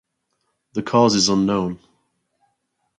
[0.73, 1.77] The cause is unknown.